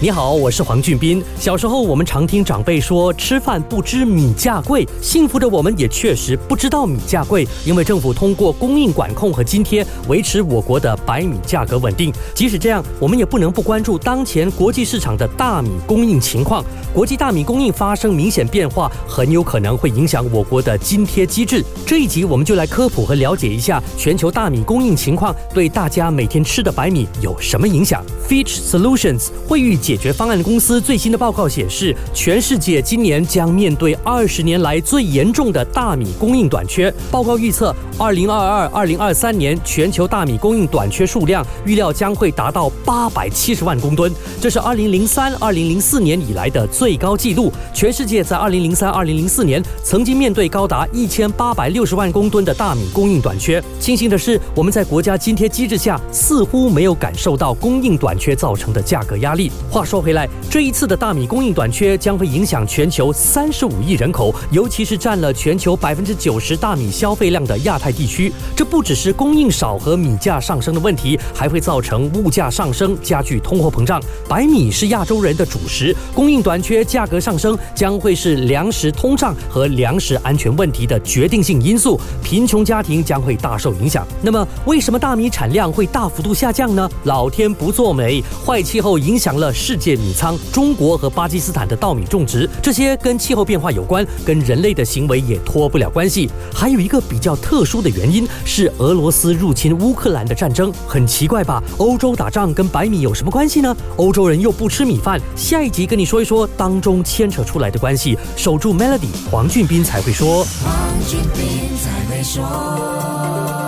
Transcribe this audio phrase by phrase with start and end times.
[0.00, 1.20] 你好，我是黄俊斌。
[1.40, 12.12] 小时候，我们常听长辈说“吃饭不知米价贵”，幸福的我们也确实不知道米价贵，因为政府通过供应管控和津贴维持我国的白米价格稳定。
[12.32, 16.64] 即使这样，我们也不能不关注当前国际市场的大米供应情况。
[16.94, 21.60] 国际大米供应发生明显变化，很有可能会影响我国的津贴机制。
[21.84, 28.00] 这一集我们就来科普和了解一下全球大米供应情况对大家每天吃的白米有什么影响。
[28.28, 36.92] Fitch Solutions 惠誉解决方案公司最新的报告显示，全世界今年将面对二十年来最严重的大米供应短缺。
[37.10, 47.50] 报告预测，二零二二、二零二三年全球大米供应短缺数量预料将会达到八百七十万公吨，这是二零零三、二零零四年以来的最高纪录。
[47.72, 53.64] 全世界在二零零三、二零零四年曾经面对高达一千八百六十万公吨的大米供应短缺。
[53.80, 59.50] 庆幸的是，我们在国家津贴机制下似乎没有感受到供应短缺造成的价格压力。
[59.78, 68.32] 话说回来，这一次的大米供应短缺将会影响全球三十五亿人口，尤其是占了全球百分之九十大米消费量的亚太地区。
[68.56, 74.02] 这不只是供应少和米价上升的问题，还会造成物价上升，加剧通货膨胀。
[74.28, 84.04] 白米是亚洲人的主食，供应短缺、价格上升将会是粮食通胀和粮食安全问题的决定性因素，贫穷家庭将会大受影响。
[84.22, 86.90] 那么，为什么大米产量会大幅度下降呢？
[87.04, 96.30] 老天不作美，坏气候影响了世界米仓、中国和巴基斯坦的稻米种植，这些跟气候变化有关，跟人类的行为也脱不了关系。
[96.54, 101.62] 还有一个比较特殊的原因是俄罗斯入侵乌克兰的战争，很奇怪吧？
[101.76, 103.76] 欧洲打仗跟白米有什么关系呢？
[103.96, 105.20] 欧洲人又不吃米饭。
[105.36, 108.16] 下一集跟你说一说当中牵扯出来的关系。
[108.38, 110.46] 守住 Melody，黄俊斌才会说。
[110.64, 110.72] 黄
[111.06, 113.67] 俊斌才会说。